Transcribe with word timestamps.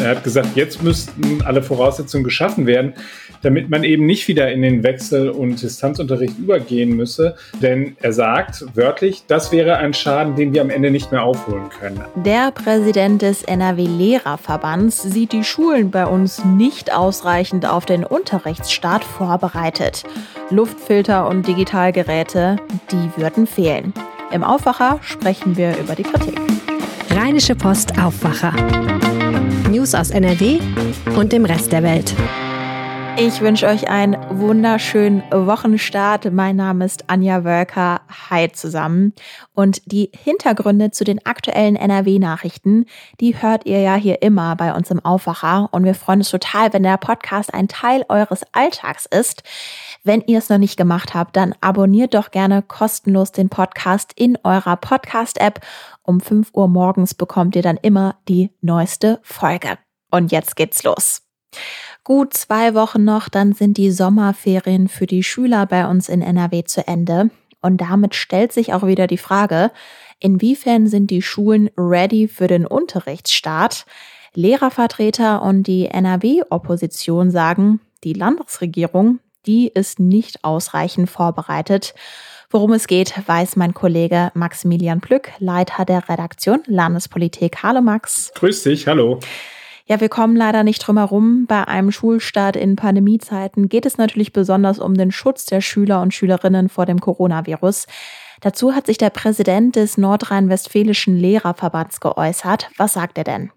Er 0.00 0.10
hat 0.10 0.24
gesagt, 0.24 0.56
jetzt 0.56 0.82
müssten 0.82 1.42
alle 1.42 1.62
Voraussetzungen 1.62 2.24
geschaffen 2.24 2.66
werden, 2.66 2.94
damit 3.42 3.68
man 3.68 3.84
eben 3.84 4.06
nicht 4.06 4.28
wieder 4.28 4.50
in 4.50 4.62
den 4.62 4.82
Wechsel- 4.82 5.28
und 5.28 5.60
Distanzunterricht 5.60 6.38
übergehen 6.38 6.96
müsse. 6.96 7.34
Denn 7.60 7.96
er 8.00 8.12
sagt 8.12 8.64
wörtlich, 8.74 9.24
das 9.26 9.52
wäre 9.52 9.76
ein 9.76 9.92
Schaden, 9.92 10.36
den 10.36 10.54
wir 10.54 10.62
am 10.62 10.70
Ende 10.70 10.90
nicht 10.90 11.12
mehr 11.12 11.22
aufholen 11.22 11.68
können. 11.68 12.02
Der 12.14 12.50
Präsident 12.50 13.20
des 13.20 13.42
NRW-Lehrerverbands 13.42 15.02
sieht 15.02 15.32
die 15.32 15.44
Schulen 15.44 15.90
bei 15.90 16.06
uns 16.06 16.44
nicht 16.44 16.92
ausreichend 16.94 17.66
auf 17.66 17.84
den 17.84 18.04
Unterrichtsstart 18.04 19.04
vorbereitet. 19.04 20.04
Luftfilter 20.50 21.28
und 21.28 21.46
Digitalgeräte, 21.46 22.56
die 22.90 23.20
würden 23.20 23.46
fehlen. 23.46 23.92
Im 24.32 24.44
Aufwacher 24.44 24.98
sprechen 25.02 25.56
wir 25.56 25.76
über 25.78 25.94
die 25.94 26.04
Kritik. 26.04 26.38
Rheinische 27.10 27.54
Post 27.54 27.98
Aufwacher. 28.00 28.54
News 29.70 29.94
aus 29.94 30.10
NRW 30.10 30.58
und 31.16 31.32
dem 31.32 31.44
Rest 31.44 31.72
der 31.72 31.82
Welt. 31.82 32.14
Ich 33.16 33.40
wünsche 33.40 33.66
euch 33.66 33.88
einen 33.88 34.16
wunderschönen 34.30 35.22
Wochenstart. 35.30 36.32
Mein 36.32 36.56
Name 36.56 36.84
ist 36.84 37.10
Anja 37.10 37.44
Wölker. 37.44 38.00
Hi 38.30 38.50
zusammen. 38.50 39.12
Und 39.52 39.82
die 39.90 40.10
Hintergründe 40.14 40.90
zu 40.90 41.04
den 41.04 41.24
aktuellen 41.26 41.76
NRW-Nachrichten, 41.76 42.86
die 43.20 43.40
hört 43.40 43.66
ihr 43.66 43.80
ja 43.80 43.94
hier 43.96 44.22
immer 44.22 44.56
bei 44.56 44.72
uns 44.72 44.90
im 44.90 45.04
Aufwacher. 45.04 45.68
Und 45.72 45.84
wir 45.84 45.94
freuen 45.94 46.20
uns 46.20 46.30
total, 46.30 46.72
wenn 46.72 46.82
der 46.82 46.96
Podcast 46.96 47.52
ein 47.52 47.68
Teil 47.68 48.04
eures 48.08 48.42
Alltags 48.52 49.06
ist. 49.06 49.42
Wenn 50.02 50.22
ihr 50.22 50.38
es 50.38 50.48
noch 50.48 50.58
nicht 50.58 50.76
gemacht 50.76 51.12
habt, 51.12 51.36
dann 51.36 51.54
abonniert 51.60 52.14
doch 52.14 52.30
gerne 52.30 52.62
kostenlos 52.62 53.32
den 53.32 53.48
Podcast 53.48 54.12
in 54.16 54.38
eurer 54.44 54.76
Podcast-App. 54.76 55.60
Um 56.02 56.20
5 56.20 56.50
Uhr 56.54 56.68
morgens 56.68 57.14
bekommt 57.14 57.54
ihr 57.56 57.62
dann 57.62 57.76
immer 57.76 58.16
die 58.28 58.50
neueste 58.60 59.20
Folge. 59.22 59.78
Und 60.10 60.32
jetzt 60.32 60.56
geht's 60.56 60.82
los. 60.82 61.22
Gut 62.04 62.34
zwei 62.34 62.74
Wochen 62.74 63.04
noch, 63.04 63.28
dann 63.28 63.52
sind 63.52 63.76
die 63.76 63.90
Sommerferien 63.90 64.88
für 64.88 65.06
die 65.06 65.22
Schüler 65.22 65.66
bei 65.66 65.86
uns 65.86 66.08
in 66.08 66.22
NRW 66.22 66.64
zu 66.64 66.86
Ende. 66.86 67.30
Und 67.60 67.82
damit 67.82 68.14
stellt 68.14 68.52
sich 68.52 68.72
auch 68.72 68.86
wieder 68.86 69.06
die 69.06 69.18
Frage, 69.18 69.70
inwiefern 70.18 70.86
sind 70.86 71.10
die 71.10 71.20
Schulen 71.20 71.70
ready 71.76 72.26
für 72.26 72.46
den 72.46 72.66
Unterrichtsstart? 72.66 73.84
Lehrervertreter 74.34 75.42
und 75.42 75.64
die 75.64 75.86
NRW-Opposition 75.86 77.30
sagen, 77.30 77.80
die 78.04 78.12
Landesregierung, 78.12 79.18
die 79.46 79.68
ist 79.68 79.98
nicht 79.98 80.44
ausreichend 80.44 81.10
vorbereitet. 81.10 81.94
Worum 82.48 82.72
es 82.72 82.86
geht, 82.86 83.14
weiß 83.26 83.56
mein 83.56 83.74
Kollege 83.74 84.30
Maximilian 84.34 85.00
Plück, 85.00 85.30
Leiter 85.38 85.84
der 85.84 86.08
Redaktion 86.08 86.62
Landespolitik. 86.66 87.62
Hallo 87.62 87.80
Max. 87.80 88.32
Grüß 88.34 88.62
dich, 88.62 88.86
hallo. 88.86 89.20
Ja, 89.90 90.00
wir 90.00 90.08
kommen 90.08 90.36
leider 90.36 90.62
nicht 90.62 90.86
drum 90.86 90.98
herum. 90.98 91.46
Bei 91.48 91.66
einem 91.66 91.90
Schulstart 91.90 92.54
in 92.54 92.76
Pandemiezeiten 92.76 93.68
geht 93.68 93.86
es 93.86 93.98
natürlich 93.98 94.32
besonders 94.32 94.78
um 94.78 94.94
den 94.94 95.10
Schutz 95.10 95.46
der 95.46 95.60
Schüler 95.60 96.00
und 96.00 96.14
Schülerinnen 96.14 96.68
vor 96.68 96.86
dem 96.86 97.00
Coronavirus. 97.00 97.88
Dazu 98.40 98.72
hat 98.72 98.86
sich 98.86 98.98
der 98.98 99.10
Präsident 99.10 99.74
des 99.74 99.98
Nordrhein-Westfälischen 99.98 101.16
Lehrerverbands 101.16 101.98
geäußert. 101.98 102.70
Was 102.76 102.92
sagt 102.92 103.18
er 103.18 103.24
denn? 103.24 103.50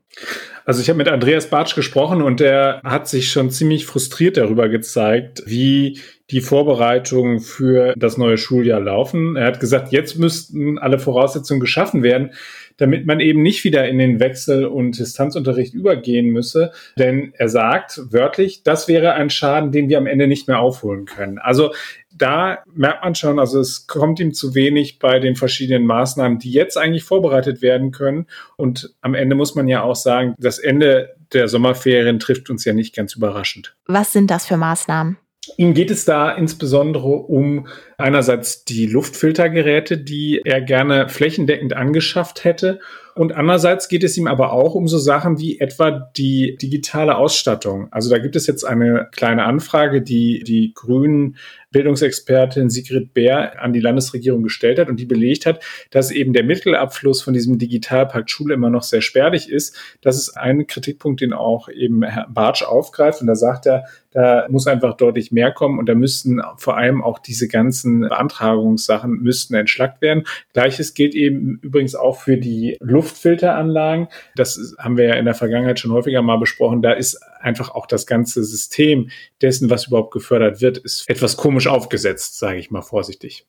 Also 0.65 0.81
ich 0.81 0.89
habe 0.89 0.97
mit 0.97 1.09
Andreas 1.09 1.49
Bartsch 1.49 1.75
gesprochen 1.75 2.21
und 2.21 2.39
der 2.39 2.81
hat 2.83 3.07
sich 3.07 3.31
schon 3.31 3.51
ziemlich 3.51 3.85
frustriert 3.85 4.37
darüber 4.37 4.69
gezeigt, 4.69 5.43
wie 5.45 5.99
die 6.31 6.41
Vorbereitungen 6.41 7.41
für 7.41 7.93
das 7.97 8.17
neue 8.17 8.37
Schuljahr 8.37 8.79
laufen. 8.79 9.35
Er 9.35 9.45
hat 9.45 9.59
gesagt, 9.59 9.91
jetzt 9.91 10.17
müssten 10.17 10.79
alle 10.79 10.99
Voraussetzungen 10.99 11.59
geschaffen 11.59 12.01
werden, 12.01 12.31
damit 12.77 13.05
man 13.05 13.19
eben 13.19 13.43
nicht 13.43 13.63
wieder 13.65 13.87
in 13.87 13.97
den 13.97 14.19
Wechsel- 14.19 14.65
und 14.65 14.97
Distanzunterricht 14.97 15.73
übergehen 15.73 16.27
müsse. 16.27 16.71
Denn 16.97 17.33
er 17.37 17.49
sagt 17.49 18.01
wörtlich, 18.09 18.63
das 18.63 18.87
wäre 18.87 19.13
ein 19.13 19.29
Schaden, 19.29 19.71
den 19.71 19.89
wir 19.89 19.97
am 19.97 20.07
Ende 20.07 20.27
nicht 20.27 20.47
mehr 20.47 20.59
aufholen 20.59 21.05
können. 21.05 21.39
Also 21.39 21.73
da 22.15 22.59
merkt 22.73 23.03
man 23.03 23.15
schon, 23.15 23.39
also 23.39 23.59
es 23.59 23.87
kommt 23.87 24.19
ihm 24.19 24.33
zu 24.33 24.55
wenig 24.55 24.99
bei 24.99 25.19
den 25.19 25.35
verschiedenen 25.35 25.85
Maßnahmen, 25.85 26.39
die 26.39 26.51
jetzt 26.51 26.77
eigentlich 26.77 27.03
vorbereitet 27.03 27.61
werden 27.61 27.91
können. 27.91 28.27
Und 28.55 28.93
am 29.01 29.13
Ende 29.15 29.35
muss 29.35 29.55
man 29.55 29.67
ja 29.67 29.83
auch 29.83 29.95
sagen, 29.95 30.35
das 30.37 30.59
Ende 30.59 31.15
der 31.33 31.47
Sommerferien 31.47 32.19
trifft 32.19 32.49
uns 32.49 32.65
ja 32.65 32.73
nicht 32.73 32.95
ganz 32.95 33.15
überraschend. 33.15 33.75
Was 33.87 34.13
sind 34.13 34.29
das 34.29 34.45
für 34.45 34.57
Maßnahmen? 34.57 35.17
Ihm 35.57 35.73
geht 35.73 35.91
es 35.91 36.05
da 36.05 36.31
insbesondere 36.31 37.07
um 37.07 37.67
einerseits 38.03 38.65
die 38.65 38.85
Luftfiltergeräte, 38.85 39.97
die 39.97 40.41
er 40.43 40.59
gerne 40.59 41.07
flächendeckend 41.07 41.73
angeschafft 41.73 42.43
hätte. 42.43 42.81
Und 43.15 43.31
andererseits 43.33 43.87
geht 43.87 44.03
es 44.03 44.17
ihm 44.17 44.27
aber 44.27 44.51
auch 44.53 44.75
um 44.75 44.87
so 44.87 44.97
Sachen 44.97 45.39
wie 45.39 45.59
etwa 45.59 45.91
die 46.17 46.57
digitale 46.61 47.15
Ausstattung. 47.15 47.87
Also 47.91 48.09
da 48.09 48.17
gibt 48.17 48.35
es 48.35 48.47
jetzt 48.47 48.63
eine 48.63 49.07
kleine 49.11 49.43
Anfrage, 49.43 50.01
die 50.01 50.43
die 50.43 50.73
Grünen 50.73 51.37
Bildungsexpertin 51.71 52.69
Sigrid 52.69 53.13
Bär 53.13 53.61
an 53.61 53.73
die 53.73 53.79
Landesregierung 53.79 54.43
gestellt 54.43 54.79
hat 54.79 54.89
und 54.89 54.99
die 54.99 55.05
belegt 55.05 55.45
hat, 55.45 55.63
dass 55.91 56.11
eben 56.11 56.33
der 56.33 56.43
Mittelabfluss 56.43 57.21
von 57.21 57.33
diesem 57.33 57.57
Digitalpakt 57.57 58.31
Schule 58.31 58.53
immer 58.53 58.69
noch 58.69 58.83
sehr 58.83 59.01
spärlich 59.01 59.49
ist. 59.49 59.75
Das 60.01 60.17
ist 60.17 60.37
ein 60.37 60.65
Kritikpunkt, 60.67 61.21
den 61.21 61.33
auch 61.33 61.69
eben 61.69 62.03
Herr 62.03 62.27
Bartsch 62.29 62.63
aufgreift. 62.63 63.21
Und 63.21 63.27
da 63.27 63.35
sagt 63.35 63.65
er, 63.65 63.85
da 64.11 64.45
muss 64.49 64.67
einfach 64.67 64.95
deutlich 64.95 65.31
mehr 65.31 65.51
kommen 65.51 65.79
und 65.79 65.87
da 65.89 65.95
müssten 65.95 66.41
vor 66.57 66.77
allem 66.77 67.03
auch 67.03 67.19
diese 67.19 67.47
ganzen 67.47 67.92
Beantragungssachen 68.01 69.21
müssten 69.21 69.53
entschlackt 69.55 70.01
werden. 70.01 70.23
Gleiches 70.53 70.93
gilt 70.93 71.15
eben 71.15 71.59
übrigens 71.61 71.95
auch 71.95 72.19
für 72.19 72.37
die 72.37 72.77
Luftfilteranlagen. 72.79 74.07
Das 74.35 74.75
haben 74.77 74.97
wir 74.97 75.05
ja 75.05 75.15
in 75.15 75.25
der 75.25 75.35
Vergangenheit 75.35 75.79
schon 75.79 75.91
häufiger 75.91 76.21
mal 76.21 76.37
besprochen. 76.37 76.81
Da 76.81 76.93
ist 76.93 77.19
einfach 77.43 77.71
auch 77.71 77.85
das 77.85 78.05
ganze 78.05 78.43
System 78.43 79.09
dessen, 79.41 79.69
was 79.69 79.87
überhaupt 79.87 80.11
gefördert 80.11 80.61
wird, 80.61 80.77
ist 80.77 81.09
etwas 81.09 81.37
komisch 81.37 81.67
aufgesetzt, 81.67 82.39
sage 82.39 82.59
ich 82.59 82.71
mal 82.71 82.81
vorsichtig. 82.81 83.45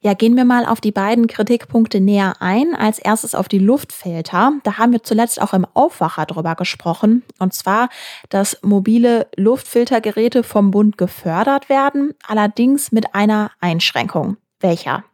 Ja, 0.00 0.14
gehen 0.14 0.36
wir 0.36 0.44
mal 0.44 0.66
auf 0.66 0.80
die 0.80 0.92
beiden 0.92 1.26
Kritikpunkte 1.26 2.00
näher 2.00 2.34
ein. 2.40 2.74
Als 2.74 2.98
erstes 2.98 3.34
auf 3.34 3.48
die 3.48 3.58
Luftfilter. 3.58 4.52
Da 4.62 4.78
haben 4.78 4.92
wir 4.92 5.02
zuletzt 5.02 5.40
auch 5.40 5.52
im 5.52 5.66
Aufwacher 5.74 6.26
drüber 6.26 6.54
gesprochen. 6.54 7.24
Und 7.38 7.54
zwar, 7.54 7.88
dass 8.28 8.58
mobile 8.62 9.26
Luftfiltergeräte 9.36 10.42
vom 10.42 10.70
Bund 10.70 10.98
gefördert 10.98 11.68
werden, 11.68 12.14
allerdings 12.26 12.92
mit 12.92 13.14
einer 13.14 13.50
Einschränkung. 13.60 14.36
Welcher? 14.60 15.04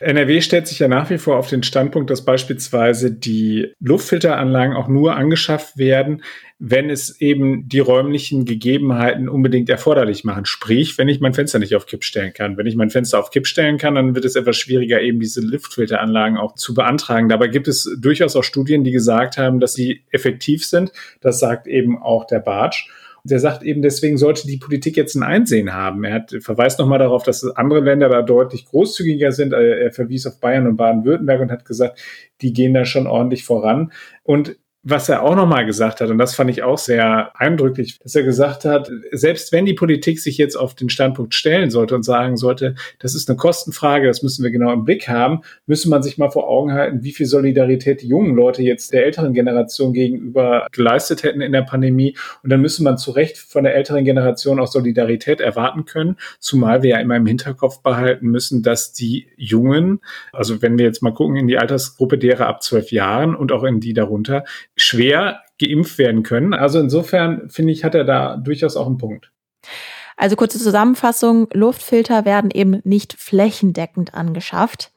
NRW 0.00 0.40
stellt 0.40 0.66
sich 0.66 0.78
ja 0.78 0.88
nach 0.88 1.10
wie 1.10 1.18
vor 1.18 1.36
auf 1.36 1.48
den 1.48 1.62
Standpunkt, 1.62 2.10
dass 2.10 2.24
beispielsweise 2.24 3.12
die 3.12 3.72
Luftfilteranlagen 3.80 4.76
auch 4.76 4.88
nur 4.88 5.16
angeschafft 5.16 5.78
werden, 5.78 6.22
wenn 6.58 6.88
es 6.88 7.20
eben 7.20 7.68
die 7.68 7.80
räumlichen 7.80 8.46
Gegebenheiten 8.46 9.28
unbedingt 9.28 9.68
erforderlich 9.68 10.24
machen. 10.24 10.46
Sprich, 10.46 10.96
wenn 10.96 11.08
ich 11.08 11.20
mein 11.20 11.34
Fenster 11.34 11.58
nicht 11.58 11.76
auf 11.76 11.86
Kipp 11.86 12.02
stellen 12.02 12.32
kann. 12.32 12.56
Wenn 12.56 12.66
ich 12.66 12.76
mein 12.76 12.90
Fenster 12.90 13.18
auf 13.18 13.30
Kipp 13.30 13.46
stellen 13.46 13.76
kann, 13.76 13.94
dann 13.94 14.14
wird 14.14 14.24
es 14.24 14.36
etwas 14.36 14.56
schwieriger, 14.56 15.00
eben 15.02 15.20
diese 15.20 15.42
Luftfilteranlagen 15.42 16.38
auch 16.38 16.54
zu 16.54 16.72
beantragen. 16.72 17.28
Dabei 17.28 17.48
gibt 17.48 17.68
es 17.68 17.94
durchaus 18.00 18.36
auch 18.36 18.44
Studien, 18.44 18.84
die 18.84 18.92
gesagt 18.92 19.36
haben, 19.36 19.60
dass 19.60 19.74
sie 19.74 20.04
effektiv 20.10 20.64
sind. 20.64 20.92
Das 21.20 21.38
sagt 21.38 21.66
eben 21.66 22.00
auch 22.00 22.26
der 22.26 22.40
Bartsch 22.40 22.88
der 23.26 23.40
sagt 23.40 23.62
eben, 23.62 23.82
deswegen 23.82 24.18
sollte 24.18 24.46
die 24.46 24.58
Politik 24.58 24.96
jetzt 24.96 25.14
ein 25.14 25.22
Einsehen 25.22 25.72
haben. 25.72 26.04
Er 26.04 26.14
hat, 26.14 26.34
verweist 26.40 26.78
nochmal 26.78 26.98
darauf, 26.98 27.22
dass 27.22 27.44
andere 27.44 27.80
Länder 27.80 28.08
da 28.08 28.22
deutlich 28.22 28.66
großzügiger 28.66 29.32
sind. 29.32 29.52
Er 29.52 29.92
verwies 29.92 30.26
auf 30.26 30.40
Bayern 30.40 30.66
und 30.66 30.76
Baden-Württemberg 30.76 31.40
und 31.40 31.50
hat 31.50 31.64
gesagt, 31.64 31.98
die 32.40 32.52
gehen 32.52 32.74
da 32.74 32.84
schon 32.84 33.06
ordentlich 33.06 33.44
voran. 33.44 33.92
Und 34.22 34.56
was 34.88 35.08
er 35.08 35.24
auch 35.24 35.34
nochmal 35.34 35.66
gesagt 35.66 36.00
hat, 36.00 36.10
und 36.10 36.18
das 36.18 36.36
fand 36.36 36.48
ich 36.48 36.62
auch 36.62 36.78
sehr 36.78 37.32
eindrücklich, 37.40 37.98
dass 37.98 38.14
er 38.14 38.22
gesagt 38.22 38.64
hat, 38.64 38.88
selbst 39.10 39.50
wenn 39.50 39.66
die 39.66 39.74
Politik 39.74 40.20
sich 40.20 40.38
jetzt 40.38 40.54
auf 40.54 40.76
den 40.76 40.88
Standpunkt 40.90 41.34
stellen 41.34 41.70
sollte 41.70 41.96
und 41.96 42.04
sagen 42.04 42.36
sollte, 42.36 42.76
das 43.00 43.16
ist 43.16 43.28
eine 43.28 43.36
Kostenfrage, 43.36 44.06
das 44.06 44.22
müssen 44.22 44.44
wir 44.44 44.52
genau 44.52 44.72
im 44.72 44.84
Blick 44.84 45.08
haben, 45.08 45.40
müsste 45.66 45.88
man 45.88 46.04
sich 46.04 46.18
mal 46.18 46.30
vor 46.30 46.48
Augen 46.48 46.72
halten, 46.72 47.02
wie 47.02 47.10
viel 47.10 47.26
Solidarität 47.26 48.02
die 48.02 48.06
jungen 48.06 48.36
Leute 48.36 48.62
jetzt 48.62 48.92
der 48.92 49.04
älteren 49.04 49.34
Generation 49.34 49.92
gegenüber 49.92 50.68
geleistet 50.70 51.24
hätten 51.24 51.40
in 51.40 51.50
der 51.50 51.62
Pandemie. 51.62 52.16
Und 52.44 52.50
dann 52.50 52.60
müsste 52.60 52.84
man 52.84 52.96
zu 52.96 53.10
Recht 53.10 53.38
von 53.38 53.64
der 53.64 53.74
älteren 53.74 54.04
Generation 54.04 54.60
auch 54.60 54.68
Solidarität 54.68 55.40
erwarten 55.40 55.84
können, 55.84 56.16
zumal 56.38 56.84
wir 56.84 56.90
ja 56.90 57.00
immer 57.00 57.16
im 57.16 57.26
Hinterkopf 57.26 57.82
behalten 57.82 58.28
müssen, 58.28 58.62
dass 58.62 58.92
die 58.92 59.26
Jungen, 59.36 59.98
also 60.32 60.62
wenn 60.62 60.78
wir 60.78 60.84
jetzt 60.84 61.02
mal 61.02 61.12
gucken 61.12 61.34
in 61.34 61.48
die 61.48 61.58
Altersgruppe 61.58 62.18
derer 62.18 62.46
ab 62.46 62.62
zwölf 62.62 62.92
Jahren 62.92 63.34
und 63.34 63.50
auch 63.50 63.64
in 63.64 63.80
die 63.80 63.92
darunter, 63.92 64.44
schwer 64.76 65.42
geimpft 65.58 65.98
werden 65.98 66.22
können. 66.22 66.54
Also 66.54 66.78
insofern 66.78 67.48
finde 67.48 67.72
ich, 67.72 67.84
hat 67.84 67.94
er 67.94 68.04
da 68.04 68.36
durchaus 68.36 68.76
auch 68.76 68.86
einen 68.86 68.98
Punkt. 68.98 69.32
Also 70.18 70.34
kurze 70.34 70.58
Zusammenfassung, 70.58 71.46
Luftfilter 71.52 72.24
werden 72.24 72.50
eben 72.50 72.80
nicht 72.84 73.12
flächendeckend 73.12 74.14
angeschafft. 74.14 74.90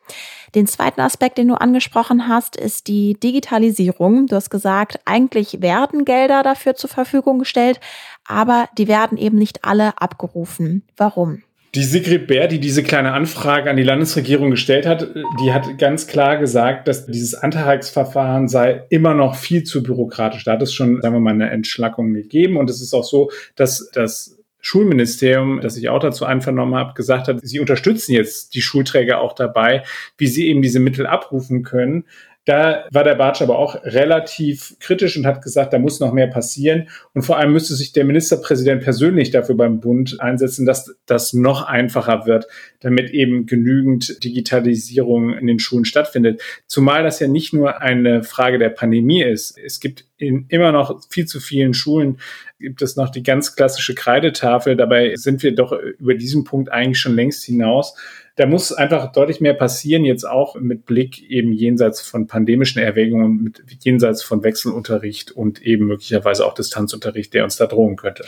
Den 0.55 0.65
zweiten 0.65 1.01
Aspekt, 1.01 1.37
den 1.37 1.49
du 1.49 1.55
angesprochen 1.55 2.27
hast, 2.27 2.55
ist 2.55 2.87
die 2.87 3.19
Digitalisierung. 3.19 4.27
Du 4.27 4.35
hast 4.35 4.49
gesagt, 4.49 4.99
eigentlich 5.05 5.61
werden 5.61 6.05
Gelder 6.05 6.41
dafür 6.41 6.75
zur 6.75 6.89
Verfügung 6.89 7.39
gestellt, 7.39 7.81
aber 8.25 8.69
die 8.77 8.87
werden 8.87 9.17
eben 9.17 9.37
nicht 9.37 9.65
alle 9.65 10.01
abgerufen. 10.01 10.87
Warum? 10.95 11.43
Die 11.75 11.83
Sigrid 11.83 12.25
Bär, 12.25 12.47
die 12.47 12.59
diese 12.59 12.81
kleine 12.81 13.13
Anfrage 13.13 13.69
an 13.69 13.77
die 13.77 13.83
Landesregierung 13.83 14.49
gestellt 14.49 14.87
hat, 14.87 15.07
die 15.39 15.53
hat 15.53 15.77
ganz 15.77 16.07
klar 16.07 16.37
gesagt, 16.37 16.87
dass 16.87 17.05
dieses 17.05 17.35
Antragsverfahren 17.35 18.47
sei 18.47 18.85
immer 18.89 19.13
noch 19.13 19.35
viel 19.35 19.63
zu 19.63 19.83
bürokratisch. 19.83 20.45
Da 20.45 20.53
hat 20.53 20.63
es 20.63 20.73
schon, 20.73 20.99
sagen 21.01 21.13
wir 21.13 21.19
mal, 21.19 21.33
eine 21.33 21.51
Entschlackung 21.51 22.13
gegeben. 22.13 22.57
Und 22.57 22.71
es 22.71 22.81
ist 22.81 22.95
auch 22.95 23.03
so, 23.03 23.29
dass 23.55 23.91
das 23.93 24.39
Schulministerium, 24.61 25.61
das 25.61 25.77
ich 25.77 25.89
auch 25.89 25.99
dazu 25.99 26.25
einvernommen 26.25 26.75
habe, 26.75 26.93
gesagt 26.93 27.27
hat, 27.27 27.39
sie 27.41 27.59
unterstützen 27.59 28.13
jetzt 28.13 28.55
die 28.55 28.61
Schulträger 28.61 29.21
auch 29.21 29.33
dabei, 29.33 29.83
wie 30.17 30.27
sie 30.27 30.47
eben 30.47 30.61
diese 30.61 30.79
Mittel 30.79 31.07
abrufen 31.07 31.63
können. 31.63 32.05
Da 32.45 32.87
war 32.91 33.03
der 33.03 33.15
Bartsch 33.15 33.41
aber 33.41 33.59
auch 33.59 33.75
relativ 33.83 34.75
kritisch 34.79 35.17
und 35.17 35.25
hat 35.25 35.43
gesagt, 35.43 35.71
da 35.71 35.77
muss 35.77 35.99
noch 35.99 36.13
mehr 36.13 36.27
passieren. 36.27 36.89
Und 37.13 37.21
vor 37.21 37.37
allem 37.37 37.53
müsste 37.53 37.75
sich 37.75 37.91
der 37.91 38.05
Ministerpräsident 38.05 38.83
persönlich 38.83 39.29
dafür 39.29 39.55
beim 39.55 39.79
Bund 39.79 40.19
einsetzen, 40.19 40.65
dass 40.65 40.95
das 41.05 41.33
noch 41.33 41.63
einfacher 41.63 42.25
wird, 42.25 42.47
damit 42.79 43.11
eben 43.11 43.45
genügend 43.45 44.23
Digitalisierung 44.23 45.33
in 45.37 45.45
den 45.45 45.59
Schulen 45.59 45.85
stattfindet. 45.85 46.41
Zumal 46.65 47.03
das 47.03 47.19
ja 47.19 47.27
nicht 47.27 47.53
nur 47.53 47.81
eine 47.81 48.23
Frage 48.23 48.57
der 48.57 48.69
Pandemie 48.69 49.21
ist. 49.21 49.57
Es 49.57 49.79
gibt 49.79 50.08
in 50.19 50.45
immer 50.49 50.71
noch 50.71 51.01
viel 51.09 51.25
zu 51.25 51.39
vielen 51.39 51.73
Schulen 51.73 52.19
gibt 52.59 52.81
es 52.81 52.95
noch 52.95 53.09
die 53.09 53.23
ganz 53.23 53.55
klassische 53.55 53.95
Kreidetafel. 53.95 54.75
Dabei 54.75 55.15
sind 55.15 55.41
wir 55.43 55.55
doch 55.55 55.71
über 55.71 56.13
diesen 56.13 56.43
Punkt 56.43 56.71
eigentlich 56.71 56.99
schon 56.99 57.15
längst 57.15 57.43
hinaus 57.45 57.95
da 58.39 58.45
muss 58.45 58.71
einfach 58.71 59.11
deutlich 59.11 59.41
mehr 59.41 59.53
passieren, 59.53 60.05
jetzt 60.05 60.23
auch 60.23 60.55
mit 60.55 60.85
Blick 60.85 61.29
eben 61.29 61.51
jenseits 61.51 61.99
von 61.99 62.25
pandemischen 62.25 62.81
Erwägungen, 62.81 63.43
mit 63.43 63.83
jenseits 63.83 64.23
von 64.23 64.43
Wechselunterricht 64.43 65.31
und 65.31 65.61
eben 65.61 65.87
möglicherweise 65.87 66.45
auch 66.45 66.53
Distanzunterricht, 66.53 67.33
der 67.33 67.43
uns 67.43 67.57
da 67.57 67.65
drohen 67.65 67.97
könnte. 67.97 68.23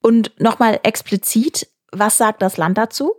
Und 0.00 0.30
nochmal 0.38 0.78
explizit, 0.84 1.66
was 1.90 2.16
sagt 2.16 2.42
das 2.42 2.58
Land 2.58 2.78
dazu? 2.78 3.16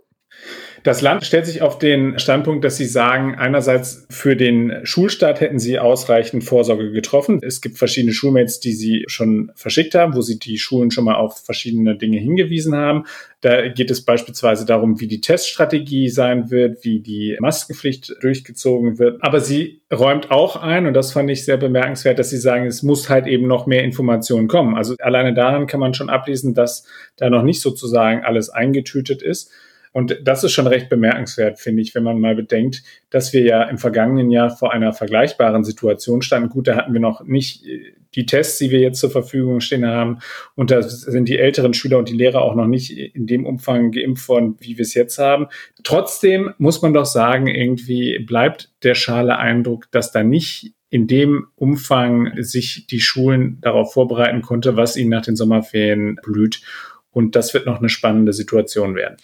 Das 0.82 1.00
Land 1.00 1.24
stellt 1.24 1.46
sich 1.46 1.62
auf 1.62 1.78
den 1.78 2.18
Standpunkt, 2.18 2.64
dass 2.64 2.76
sie 2.76 2.84
sagen, 2.84 3.34
einerseits 3.34 4.06
für 4.10 4.36
den 4.36 4.80
Schulstart 4.84 5.40
hätten 5.40 5.58
sie 5.58 5.78
ausreichend 5.78 6.44
Vorsorge 6.44 6.92
getroffen. 6.92 7.40
Es 7.42 7.60
gibt 7.60 7.78
verschiedene 7.78 8.12
Schulmates, 8.12 8.60
die 8.60 8.72
sie 8.72 9.04
schon 9.08 9.50
verschickt 9.54 9.94
haben, 9.94 10.14
wo 10.14 10.20
sie 10.20 10.38
die 10.38 10.58
Schulen 10.58 10.90
schon 10.90 11.04
mal 11.04 11.16
auf 11.16 11.38
verschiedene 11.44 11.96
Dinge 11.96 12.18
hingewiesen 12.18 12.74
haben. 12.74 13.04
Da 13.40 13.68
geht 13.68 13.90
es 13.90 14.04
beispielsweise 14.04 14.64
darum, 14.64 15.00
wie 15.00 15.06
die 15.06 15.20
Teststrategie 15.20 16.08
sein 16.08 16.50
wird, 16.50 16.84
wie 16.84 17.00
die 17.00 17.36
Maskenpflicht 17.38 18.16
durchgezogen 18.20 18.98
wird. 18.98 19.22
Aber 19.22 19.40
sie 19.40 19.82
räumt 19.92 20.30
auch 20.30 20.56
ein, 20.56 20.86
und 20.86 20.94
das 20.94 21.12
fand 21.12 21.30
ich 21.30 21.44
sehr 21.44 21.56
bemerkenswert, 21.56 22.18
dass 22.18 22.30
sie 22.30 22.38
sagen, 22.38 22.66
es 22.66 22.82
muss 22.82 23.08
halt 23.08 23.26
eben 23.26 23.46
noch 23.46 23.66
mehr 23.66 23.84
Informationen 23.84 24.48
kommen. 24.48 24.74
Also 24.74 24.94
alleine 25.00 25.34
daran 25.34 25.66
kann 25.66 25.80
man 25.80 25.94
schon 25.94 26.10
ablesen, 26.10 26.54
dass 26.54 26.86
da 27.16 27.30
noch 27.30 27.42
nicht 27.42 27.60
sozusagen 27.60 28.24
alles 28.24 28.50
eingetütet 28.50 29.22
ist. 29.22 29.50
Und 29.96 30.20
das 30.22 30.44
ist 30.44 30.52
schon 30.52 30.66
recht 30.66 30.90
bemerkenswert, 30.90 31.58
finde 31.58 31.80
ich, 31.80 31.94
wenn 31.94 32.02
man 32.02 32.20
mal 32.20 32.34
bedenkt, 32.34 32.82
dass 33.08 33.32
wir 33.32 33.40
ja 33.40 33.62
im 33.62 33.78
vergangenen 33.78 34.30
Jahr 34.30 34.54
vor 34.54 34.74
einer 34.74 34.92
vergleichbaren 34.92 35.64
Situation 35.64 36.20
standen. 36.20 36.50
Gut, 36.50 36.68
da 36.68 36.76
hatten 36.76 36.92
wir 36.92 37.00
noch 37.00 37.24
nicht 37.24 37.64
äh, 37.66 37.94
die 38.14 38.26
Tests, 38.26 38.58
die 38.58 38.70
wir 38.70 38.80
jetzt 38.80 39.00
zur 39.00 39.10
Verfügung 39.10 39.60
stehen 39.60 39.86
haben. 39.86 40.18
Und 40.54 40.70
da 40.70 40.82
sind 40.82 41.30
die 41.30 41.38
älteren 41.38 41.72
Schüler 41.72 41.96
und 41.96 42.10
die 42.10 42.14
Lehrer 42.14 42.42
auch 42.42 42.54
noch 42.54 42.66
nicht 42.66 42.90
in 42.90 43.26
dem 43.26 43.46
Umfang 43.46 43.90
geimpft 43.90 44.28
worden, 44.28 44.58
wie 44.60 44.76
wir 44.76 44.82
es 44.82 44.92
jetzt 44.92 45.16
haben. 45.16 45.46
Trotzdem 45.82 46.52
muss 46.58 46.82
man 46.82 46.92
doch 46.92 47.06
sagen, 47.06 47.46
irgendwie 47.46 48.18
bleibt 48.18 48.74
der 48.82 48.96
schale 48.96 49.38
Eindruck, 49.38 49.90
dass 49.92 50.12
da 50.12 50.22
nicht 50.22 50.74
in 50.90 51.06
dem 51.06 51.46
Umfang 51.54 52.34
sich 52.42 52.86
die 52.86 53.00
Schulen 53.00 53.62
darauf 53.62 53.94
vorbereiten 53.94 54.42
konnte, 54.42 54.76
was 54.76 54.98
ihnen 54.98 55.08
nach 55.08 55.24
den 55.24 55.36
Sommerferien 55.36 56.16
blüht. 56.22 56.60
Und 57.12 57.34
das 57.34 57.54
wird 57.54 57.64
noch 57.64 57.78
eine 57.78 57.88
spannende 57.88 58.34
Situation 58.34 58.94
werden. 58.94 59.16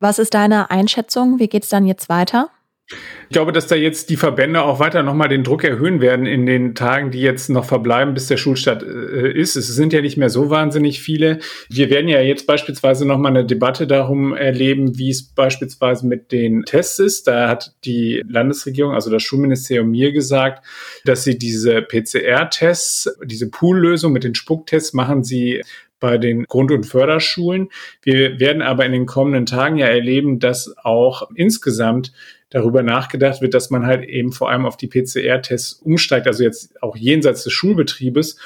Was 0.00 0.18
ist 0.18 0.34
deine 0.34 0.70
Einschätzung? 0.70 1.38
Wie 1.38 1.48
geht 1.48 1.64
es 1.64 1.68
dann 1.70 1.86
jetzt 1.86 2.08
weiter? 2.08 2.50
Ich 2.90 3.34
glaube, 3.34 3.52
dass 3.52 3.66
da 3.66 3.76
jetzt 3.76 4.08
die 4.08 4.16
Verbände 4.16 4.62
auch 4.62 4.80
weiter 4.80 5.02
nochmal 5.02 5.28
den 5.28 5.44
Druck 5.44 5.62
erhöhen 5.62 6.00
werden 6.00 6.24
in 6.24 6.46
den 6.46 6.74
Tagen, 6.74 7.10
die 7.10 7.20
jetzt 7.20 7.50
noch 7.50 7.66
verbleiben, 7.66 8.14
bis 8.14 8.28
der 8.28 8.38
Schulstart 8.38 8.82
äh, 8.82 9.30
ist. 9.30 9.56
Es 9.56 9.68
sind 9.68 9.92
ja 9.92 10.00
nicht 10.00 10.16
mehr 10.16 10.30
so 10.30 10.48
wahnsinnig 10.48 11.02
viele. 11.02 11.40
Wir 11.68 11.90
werden 11.90 12.08
ja 12.08 12.22
jetzt 12.22 12.46
beispielsweise 12.46 13.06
nochmal 13.06 13.36
eine 13.36 13.44
Debatte 13.44 13.86
darum 13.86 14.34
erleben, 14.34 14.96
wie 14.96 15.10
es 15.10 15.22
beispielsweise 15.22 16.06
mit 16.06 16.32
den 16.32 16.62
Tests 16.62 16.98
ist. 16.98 17.26
Da 17.26 17.50
hat 17.50 17.74
die 17.84 18.24
Landesregierung, 18.26 18.94
also 18.94 19.10
das 19.10 19.22
Schulministerium 19.22 19.90
mir 19.90 20.12
gesagt, 20.12 20.64
dass 21.04 21.24
sie 21.24 21.36
diese 21.36 21.82
PCR-Tests, 21.82 23.18
diese 23.22 23.50
Poollösung 23.50 24.12
mit 24.12 24.24
den 24.24 24.34
Spucktests 24.34 24.94
machen 24.94 25.22
sie 25.22 25.62
bei 26.00 26.18
den 26.18 26.44
Grund- 26.44 26.72
und 26.72 26.84
Förderschulen. 26.84 27.68
Wir 28.02 28.40
werden 28.40 28.62
aber 28.62 28.86
in 28.86 28.92
den 28.92 29.06
kommenden 29.06 29.46
Tagen 29.46 29.78
ja 29.78 29.86
erleben, 29.86 30.38
dass 30.38 30.74
auch 30.82 31.30
insgesamt 31.34 32.12
darüber 32.50 32.82
nachgedacht 32.82 33.42
wird, 33.42 33.54
dass 33.54 33.70
man 33.70 33.86
halt 33.86 34.04
eben 34.04 34.32
vor 34.32 34.50
allem 34.50 34.64
auf 34.64 34.76
die 34.76 34.86
PCR-Tests 34.86 35.74
umsteigt, 35.74 36.26
also 36.26 36.42
jetzt 36.42 36.82
auch 36.82 36.96
jenseits 36.96 37.44
des 37.44 37.52
Schulbetriebes. 37.52 38.38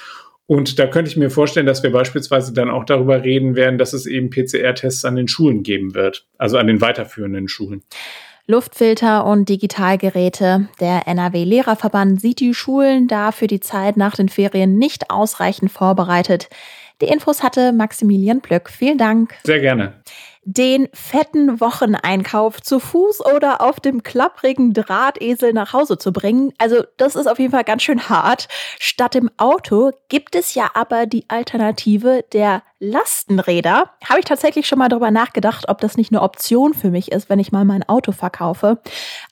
Und 0.46 0.78
da 0.78 0.86
könnte 0.86 1.10
ich 1.10 1.16
mir 1.16 1.30
vorstellen, 1.30 1.66
dass 1.66 1.82
wir 1.82 1.92
beispielsweise 1.92 2.52
dann 2.52 2.68
auch 2.68 2.84
darüber 2.84 3.22
reden 3.22 3.54
werden, 3.54 3.78
dass 3.78 3.92
es 3.92 4.06
eben 4.06 4.30
PCR-Tests 4.30 5.04
an 5.04 5.16
den 5.16 5.28
Schulen 5.28 5.62
geben 5.62 5.94
wird, 5.94 6.26
also 6.36 6.58
an 6.58 6.66
den 6.66 6.80
weiterführenden 6.80 7.48
Schulen. 7.48 7.82
Luftfilter 8.48 9.24
und 9.24 9.48
Digitalgeräte. 9.48 10.68
Der 10.80 11.06
NRW-Lehrerverband 11.06 12.20
sieht 12.20 12.40
die 12.40 12.54
Schulen 12.54 13.06
da 13.06 13.30
für 13.30 13.46
die 13.46 13.60
Zeit 13.60 13.96
nach 13.96 14.16
den 14.16 14.28
Ferien 14.28 14.78
nicht 14.78 15.10
ausreichend 15.10 15.70
vorbereitet. 15.70 16.48
Die 17.02 17.08
Infos 17.08 17.42
hatte 17.42 17.72
Maximilian 17.72 18.40
Plöck. 18.40 18.70
Vielen 18.70 18.96
Dank. 18.96 19.34
Sehr 19.44 19.58
gerne 19.58 20.02
den 20.44 20.88
fetten 20.92 21.60
Wocheneinkauf 21.60 22.60
zu 22.60 22.80
Fuß 22.80 23.24
oder 23.24 23.60
auf 23.60 23.78
dem 23.78 24.02
klapprigen 24.02 24.72
Drahtesel 24.72 25.52
nach 25.52 25.72
Hause 25.72 25.98
zu 25.98 26.12
bringen. 26.12 26.52
Also 26.58 26.82
das 26.96 27.14
ist 27.14 27.28
auf 27.28 27.38
jeden 27.38 27.52
Fall 27.52 27.64
ganz 27.64 27.82
schön 27.82 28.08
hart. 28.08 28.48
Statt 28.80 29.14
dem 29.14 29.30
Auto 29.36 29.92
gibt 30.08 30.34
es 30.34 30.54
ja 30.54 30.70
aber 30.74 31.06
die 31.06 31.26
Alternative 31.28 32.24
der 32.32 32.62
Lastenräder. 32.82 33.90
Habe 34.04 34.18
ich 34.18 34.24
tatsächlich 34.24 34.66
schon 34.66 34.80
mal 34.80 34.88
darüber 34.88 35.12
nachgedacht, 35.12 35.68
ob 35.68 35.80
das 35.80 35.96
nicht 35.96 36.10
eine 36.10 36.20
Option 36.20 36.74
für 36.74 36.90
mich 36.90 37.12
ist, 37.12 37.30
wenn 37.30 37.38
ich 37.38 37.52
mal 37.52 37.64
mein 37.64 37.88
Auto 37.88 38.10
verkaufe. 38.10 38.82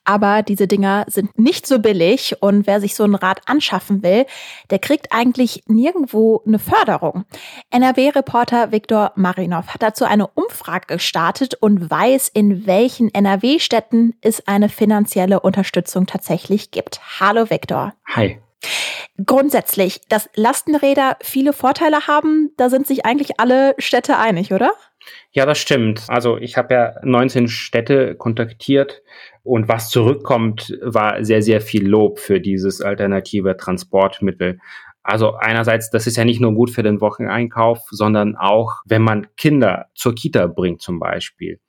Aber 0.05 0.41
diese 0.41 0.67
Dinger 0.67 1.03
sind 1.07 1.37
nicht 1.37 1.67
so 1.67 1.79
billig 1.79 2.41
und 2.41 2.65
wer 2.65 2.79
sich 2.79 2.95
so 2.95 3.03
ein 3.03 3.13
Rad 3.13 3.41
anschaffen 3.47 4.03
will, 4.03 4.25
der 4.69 4.79
kriegt 4.79 5.11
eigentlich 5.11 5.63
nirgendwo 5.67 6.41
eine 6.47 6.59
Förderung. 6.59 7.25
NRW-Reporter 7.71 8.71
Viktor 8.71 9.11
Marinov 9.15 9.67
hat 9.67 9.83
dazu 9.83 10.05
eine 10.05 10.27
Umfrage 10.27 10.87
gestartet 10.87 11.55
und 11.55 11.91
weiß, 11.91 12.29
in 12.29 12.65
welchen 12.65 13.13
NRW-Städten 13.13 14.15
es 14.21 14.47
eine 14.47 14.69
finanzielle 14.69 15.41
Unterstützung 15.41 16.05
tatsächlich 16.05 16.71
gibt. 16.71 17.01
Hallo 17.19 17.49
Viktor. 17.49 17.93
Hi. 18.15 18.39
Grundsätzlich, 19.25 20.01
dass 20.09 20.29
Lastenräder 20.35 21.17
viele 21.21 21.53
Vorteile 21.53 22.07
haben, 22.07 22.51
da 22.57 22.69
sind 22.69 22.87
sich 22.87 23.05
eigentlich 23.05 23.39
alle 23.39 23.75
Städte 23.77 24.17
einig, 24.17 24.53
oder? 24.53 24.71
Ja, 25.31 25.45
das 25.45 25.57
stimmt. 25.57 26.03
Also 26.07 26.37
ich 26.37 26.57
habe 26.57 26.73
ja 26.73 26.93
19 27.03 27.47
Städte 27.47 28.15
kontaktiert 28.15 29.01
und 29.43 29.67
was 29.67 29.89
zurückkommt, 29.89 30.77
war 30.81 31.23
sehr, 31.23 31.41
sehr 31.41 31.61
viel 31.61 31.87
Lob 31.87 32.19
für 32.19 32.39
dieses 32.39 32.81
alternative 32.81 33.57
Transportmittel. 33.57 34.59
Also 35.03 35.33
einerseits, 35.33 35.89
das 35.89 36.05
ist 36.05 36.17
ja 36.17 36.25
nicht 36.25 36.41
nur 36.41 36.53
gut 36.53 36.69
für 36.69 36.83
den 36.83 37.01
Wocheneinkauf, 37.01 37.79
sondern 37.89 38.35
auch, 38.35 38.81
wenn 38.85 39.01
man 39.01 39.27
Kinder 39.35 39.87
zur 39.95 40.13
Kita 40.13 40.45
bringt 40.45 40.81
zum 40.81 40.99
Beispiel. 40.99 41.59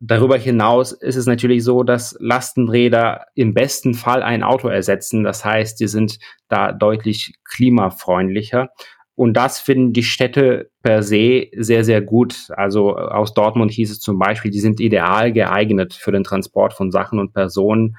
Darüber 0.00 0.36
hinaus 0.36 0.92
ist 0.92 1.16
es 1.16 1.26
natürlich 1.26 1.64
so, 1.64 1.82
dass 1.82 2.16
Lastenräder 2.20 3.26
im 3.34 3.54
besten 3.54 3.94
Fall 3.94 4.22
ein 4.22 4.42
Auto 4.42 4.68
ersetzen. 4.68 5.24
Das 5.24 5.44
heißt, 5.44 5.80
die 5.80 5.88
sind 5.88 6.18
da 6.48 6.72
deutlich 6.72 7.34
klimafreundlicher. 7.44 8.70
Und 9.16 9.34
das 9.34 9.60
finden 9.60 9.92
die 9.92 10.02
Städte 10.02 10.70
per 10.82 11.02
se 11.02 11.48
sehr, 11.56 11.84
sehr 11.84 12.02
gut. 12.02 12.48
Also 12.50 12.96
aus 12.96 13.32
Dortmund 13.32 13.70
hieß 13.70 13.92
es 13.92 14.00
zum 14.00 14.18
Beispiel, 14.18 14.50
die 14.50 14.60
sind 14.60 14.80
ideal 14.80 15.32
geeignet 15.32 15.94
für 15.94 16.10
den 16.10 16.24
Transport 16.24 16.74
von 16.74 16.90
Sachen 16.90 17.20
und 17.20 17.32
Personen. 17.32 17.96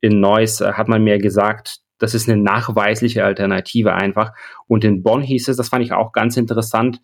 In 0.00 0.20
Neuss 0.20 0.60
hat 0.60 0.88
man 0.88 1.02
mir 1.02 1.18
gesagt, 1.18 1.80
das 1.98 2.14
ist 2.14 2.28
eine 2.28 2.40
nachweisliche 2.40 3.24
Alternative 3.24 3.94
einfach. 3.94 4.32
Und 4.66 4.84
in 4.84 5.02
Bonn 5.02 5.22
hieß 5.22 5.48
es, 5.48 5.56
das 5.56 5.70
fand 5.70 5.84
ich 5.84 5.92
auch 5.92 6.12
ganz 6.12 6.36
interessant, 6.36 7.00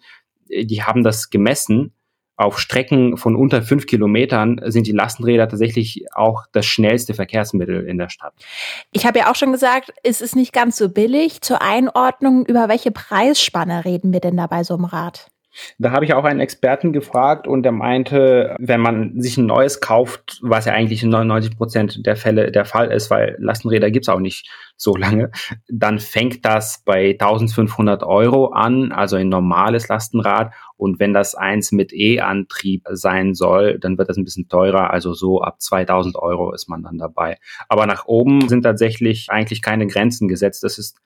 die 0.48 0.82
haben 0.82 1.02
das 1.02 1.30
gemessen 1.30 1.94
auf 2.36 2.58
Strecken 2.58 3.16
von 3.16 3.36
unter 3.36 3.62
fünf 3.62 3.86
Kilometern 3.86 4.60
sind 4.64 4.86
die 4.86 4.92
Lastenräder 4.92 5.48
tatsächlich 5.48 6.06
auch 6.14 6.44
das 6.52 6.66
schnellste 6.66 7.14
Verkehrsmittel 7.14 7.86
in 7.86 7.98
der 7.98 8.08
Stadt. 8.08 8.34
Ich 8.92 9.06
habe 9.06 9.20
ja 9.20 9.30
auch 9.30 9.36
schon 9.36 9.52
gesagt, 9.52 9.92
es 10.02 10.20
ist 10.20 10.34
nicht 10.34 10.52
ganz 10.52 10.76
so 10.76 10.88
billig. 10.88 11.40
Zur 11.42 11.62
Einordnung, 11.62 12.44
über 12.46 12.68
welche 12.68 12.90
Preisspanne 12.90 13.84
reden 13.84 14.12
wir 14.12 14.20
denn 14.20 14.36
da 14.36 14.46
bei 14.46 14.64
so 14.64 14.74
einem 14.74 14.84
Rad? 14.84 15.28
Da 15.78 15.90
habe 15.92 16.04
ich 16.04 16.14
auch 16.14 16.24
einen 16.24 16.40
Experten 16.40 16.92
gefragt 16.92 17.46
und 17.46 17.62
der 17.62 17.72
meinte, 17.72 18.56
wenn 18.58 18.80
man 18.80 19.20
sich 19.20 19.36
ein 19.36 19.46
neues 19.46 19.80
kauft, 19.80 20.38
was 20.42 20.64
ja 20.64 20.72
eigentlich 20.72 21.02
in 21.02 21.10
99 21.10 21.56
Prozent 21.56 22.06
der 22.06 22.16
Fälle 22.16 22.50
der 22.50 22.64
Fall 22.64 22.90
ist, 22.90 23.10
weil 23.10 23.36
Lastenräder 23.38 23.90
gibt's 23.90 24.08
auch 24.08 24.20
nicht 24.20 24.50
so 24.76 24.96
lange, 24.96 25.30
dann 25.68 25.98
fängt 25.98 26.44
das 26.44 26.82
bei 26.84 27.10
1500 27.12 28.02
Euro 28.02 28.48
an, 28.48 28.92
also 28.92 29.16
ein 29.16 29.28
normales 29.28 29.88
Lastenrad. 29.88 30.52
Und 30.76 30.98
wenn 30.98 31.12
das 31.12 31.34
eins 31.34 31.70
mit 31.70 31.92
E-Antrieb 31.92 32.86
sein 32.90 33.34
soll, 33.34 33.78
dann 33.78 33.96
wird 33.96 34.08
das 34.08 34.16
ein 34.16 34.24
bisschen 34.24 34.48
teurer. 34.48 34.90
Also 34.90 35.14
so 35.14 35.40
ab 35.40 35.60
2000 35.60 36.16
Euro 36.16 36.52
ist 36.52 36.68
man 36.68 36.82
dann 36.82 36.98
dabei. 36.98 37.38
Aber 37.68 37.86
nach 37.86 38.06
oben 38.06 38.48
sind 38.48 38.62
tatsächlich 38.62 39.30
eigentlich 39.30 39.62
keine 39.62 39.86
Grenzen 39.86 40.26
gesetzt. 40.26 40.64
Das 40.64 40.78
ist 40.78 40.98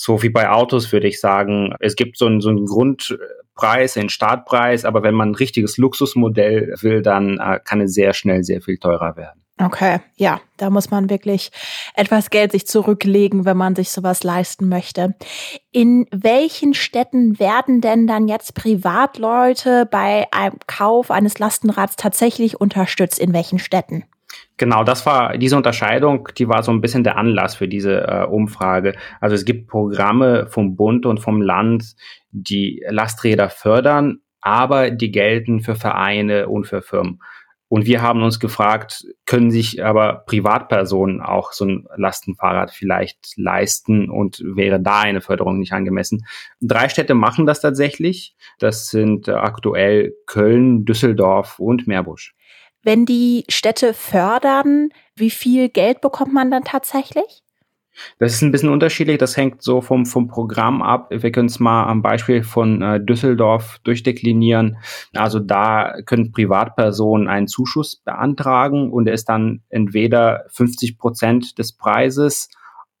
so 0.00 0.22
wie 0.22 0.28
bei 0.28 0.48
Autos 0.48 0.92
würde 0.92 1.08
ich 1.08 1.18
sagen, 1.18 1.74
es 1.80 1.96
gibt 1.96 2.18
so 2.18 2.26
einen, 2.26 2.40
so 2.40 2.50
einen 2.50 2.66
Grundpreis, 2.66 3.96
einen 3.96 4.10
Startpreis, 4.10 4.84
aber 4.84 5.02
wenn 5.02 5.14
man 5.14 5.30
ein 5.30 5.34
richtiges 5.34 5.76
Luxusmodell 5.76 6.72
will, 6.82 7.02
dann 7.02 7.38
äh, 7.38 7.58
kann 7.64 7.80
es 7.80 7.94
sehr 7.94 8.12
schnell 8.14 8.44
sehr 8.44 8.60
viel 8.60 8.78
teurer 8.78 9.16
werden. 9.16 9.42
Okay, 9.60 9.98
ja, 10.14 10.40
da 10.56 10.70
muss 10.70 10.92
man 10.92 11.10
wirklich 11.10 11.50
etwas 11.94 12.30
Geld 12.30 12.52
sich 12.52 12.68
zurücklegen, 12.68 13.44
wenn 13.44 13.56
man 13.56 13.74
sich 13.74 13.90
sowas 13.90 14.22
leisten 14.22 14.68
möchte. 14.68 15.16
In 15.72 16.06
welchen 16.12 16.74
Städten 16.74 17.40
werden 17.40 17.80
denn 17.80 18.06
dann 18.06 18.28
jetzt 18.28 18.54
Privatleute 18.54 19.84
bei 19.90 20.28
einem 20.30 20.58
Kauf 20.68 21.10
eines 21.10 21.40
Lastenrads 21.40 21.96
tatsächlich 21.96 22.60
unterstützt? 22.60 23.18
In 23.18 23.32
welchen 23.32 23.58
Städten? 23.58 24.04
Genau, 24.58 24.82
das 24.82 25.06
war 25.06 25.38
diese 25.38 25.56
Unterscheidung, 25.56 26.28
die 26.36 26.48
war 26.48 26.64
so 26.64 26.72
ein 26.72 26.80
bisschen 26.80 27.04
der 27.04 27.16
Anlass 27.16 27.54
für 27.54 27.68
diese 27.68 28.06
äh, 28.08 28.24
Umfrage. 28.24 28.94
Also 29.20 29.36
es 29.36 29.44
gibt 29.44 29.68
Programme 29.68 30.48
vom 30.48 30.74
Bund 30.74 31.06
und 31.06 31.20
vom 31.20 31.40
Land, 31.40 31.94
die 32.32 32.84
Lasträder 32.88 33.50
fördern, 33.50 34.18
aber 34.40 34.90
die 34.90 35.12
gelten 35.12 35.60
für 35.60 35.76
Vereine 35.76 36.48
und 36.48 36.66
für 36.66 36.82
Firmen. 36.82 37.20
Und 37.68 37.86
wir 37.86 38.00
haben 38.02 38.22
uns 38.22 38.40
gefragt, 38.40 39.04
können 39.26 39.50
sich 39.50 39.84
aber 39.84 40.24
Privatpersonen 40.26 41.20
auch 41.20 41.52
so 41.52 41.66
ein 41.66 41.86
Lastenfahrrad 41.96 42.70
vielleicht 42.70 43.34
leisten 43.36 44.08
und 44.10 44.42
wäre 44.42 44.80
da 44.80 45.00
eine 45.00 45.20
Förderung 45.20 45.58
nicht 45.58 45.72
angemessen? 45.72 46.24
Drei 46.60 46.88
Städte 46.88 47.14
machen 47.14 47.44
das 47.44 47.60
tatsächlich. 47.60 48.34
Das 48.58 48.88
sind 48.88 49.28
aktuell 49.28 50.14
Köln, 50.26 50.86
Düsseldorf 50.86 51.58
und 51.58 51.86
Meerbusch. 51.86 52.34
Wenn 52.82 53.06
die 53.06 53.44
Städte 53.48 53.94
fördern, 53.94 54.90
wie 55.16 55.30
viel 55.30 55.68
Geld 55.68 56.00
bekommt 56.00 56.32
man 56.32 56.50
dann 56.50 56.64
tatsächlich? 56.64 57.42
Das 58.18 58.32
ist 58.32 58.42
ein 58.42 58.52
bisschen 58.52 58.68
unterschiedlich. 58.68 59.18
Das 59.18 59.36
hängt 59.36 59.62
so 59.62 59.80
vom, 59.80 60.06
vom 60.06 60.28
Programm 60.28 60.82
ab. 60.82 61.08
Wir 61.10 61.32
können 61.32 61.48
es 61.48 61.58
mal 61.58 61.86
am 61.86 62.02
Beispiel 62.02 62.42
von 62.42 62.82
äh, 62.82 63.04
Düsseldorf 63.04 63.78
durchdeklinieren. 63.84 64.78
Also 65.14 65.40
da 65.40 65.94
können 66.04 66.32
Privatpersonen 66.32 67.28
einen 67.28 67.48
Zuschuss 67.48 67.96
beantragen 67.96 68.92
und 68.92 69.06
er 69.06 69.14
ist 69.14 69.28
dann 69.28 69.62
entweder 69.68 70.44
50 70.50 70.98
Prozent 70.98 71.58
des 71.58 71.72
Preises 71.72 72.48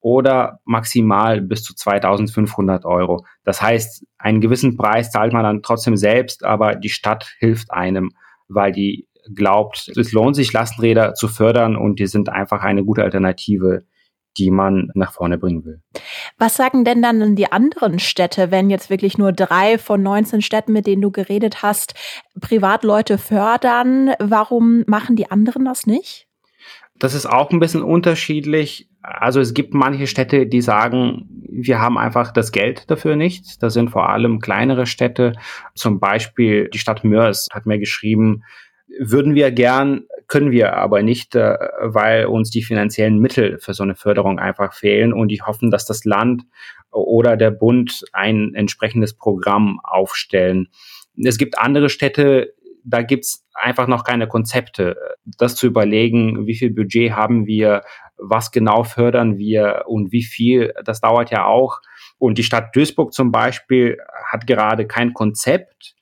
oder 0.00 0.60
maximal 0.64 1.40
bis 1.40 1.62
zu 1.62 1.74
2500 1.74 2.84
Euro. 2.84 3.24
Das 3.44 3.60
heißt, 3.60 4.06
einen 4.16 4.40
gewissen 4.40 4.76
Preis 4.76 5.10
zahlt 5.10 5.32
man 5.32 5.42
dann 5.42 5.62
trotzdem 5.62 5.96
selbst, 5.96 6.44
aber 6.44 6.76
die 6.76 6.88
Stadt 6.88 7.34
hilft 7.38 7.72
einem, 7.72 8.10
weil 8.48 8.72
die 8.72 9.08
glaubt, 9.34 9.90
es 9.96 10.12
lohnt 10.12 10.36
sich, 10.36 10.52
Lastenräder 10.52 11.14
zu 11.14 11.28
fördern 11.28 11.76
und 11.76 11.98
die 11.98 12.06
sind 12.06 12.28
einfach 12.28 12.62
eine 12.62 12.84
gute 12.84 13.02
Alternative, 13.02 13.84
die 14.38 14.50
man 14.50 14.90
nach 14.94 15.12
vorne 15.12 15.38
bringen 15.38 15.64
will. 15.64 15.80
Was 16.38 16.56
sagen 16.56 16.84
denn 16.84 17.02
dann 17.02 17.34
die 17.34 17.50
anderen 17.50 17.98
Städte, 17.98 18.50
wenn 18.50 18.70
jetzt 18.70 18.90
wirklich 18.90 19.18
nur 19.18 19.32
drei 19.32 19.78
von 19.78 20.02
19 20.02 20.42
Städten, 20.42 20.72
mit 20.72 20.86
denen 20.86 21.02
du 21.02 21.10
geredet 21.10 21.62
hast, 21.62 21.94
Privatleute 22.40 23.18
fördern? 23.18 24.12
Warum 24.20 24.84
machen 24.86 25.16
die 25.16 25.30
anderen 25.30 25.64
das 25.64 25.86
nicht? 25.86 26.26
Das 26.98 27.14
ist 27.14 27.26
auch 27.26 27.50
ein 27.50 27.60
bisschen 27.60 27.82
unterschiedlich. 27.82 28.88
Also 29.02 29.40
es 29.40 29.54
gibt 29.54 29.74
manche 29.74 30.06
Städte, 30.06 30.46
die 30.46 30.60
sagen, 30.60 31.28
wir 31.48 31.80
haben 31.80 31.96
einfach 31.96 32.32
das 32.32 32.52
Geld 32.52 32.90
dafür 32.90 33.16
nicht. 33.16 33.62
Das 33.62 33.72
sind 33.72 33.90
vor 33.90 34.08
allem 34.08 34.40
kleinere 34.40 34.86
Städte. 34.86 35.34
Zum 35.74 36.00
Beispiel 36.00 36.68
die 36.68 36.78
Stadt 36.78 37.04
Mörs 37.04 37.48
hat 37.52 37.66
mir 37.66 37.78
geschrieben, 37.78 38.42
würden 38.98 39.34
wir 39.34 39.50
gern, 39.50 40.04
können 40.26 40.50
wir 40.50 40.74
aber 40.74 41.02
nicht, 41.02 41.34
äh, 41.34 41.56
weil 41.80 42.26
uns 42.26 42.50
die 42.50 42.62
finanziellen 42.62 43.18
Mittel 43.18 43.58
für 43.58 43.74
so 43.74 43.82
eine 43.82 43.94
Förderung 43.94 44.38
einfach 44.38 44.74
fehlen 44.74 45.12
und 45.12 45.28
die 45.28 45.42
hoffen, 45.42 45.70
dass 45.70 45.86
das 45.86 46.04
Land 46.04 46.42
oder 46.90 47.36
der 47.36 47.50
Bund 47.50 48.04
ein 48.12 48.54
entsprechendes 48.54 49.14
Programm 49.14 49.80
aufstellen. 49.82 50.68
Es 51.22 51.38
gibt 51.38 51.58
andere 51.58 51.88
Städte, 51.88 52.54
da 52.84 53.02
gibt's 53.02 53.46
einfach 53.54 53.86
noch 53.86 54.04
keine 54.04 54.28
Konzepte. 54.28 54.96
Das 55.24 55.56
zu 55.56 55.66
überlegen, 55.66 56.46
wie 56.46 56.54
viel 56.54 56.70
Budget 56.70 57.12
haben 57.12 57.46
wir, 57.46 57.82
was 58.16 58.50
genau 58.50 58.84
fördern 58.84 59.36
wir 59.36 59.84
und 59.86 60.12
wie 60.12 60.22
viel, 60.22 60.72
das 60.84 61.00
dauert 61.00 61.30
ja 61.30 61.44
auch. 61.44 61.80
Und 62.18 62.38
die 62.38 62.42
Stadt 62.42 62.74
Duisburg 62.74 63.12
zum 63.12 63.30
Beispiel 63.30 63.98
hat 64.30 64.46
gerade 64.46 64.86
kein 64.86 65.12
Konzept 65.12 65.94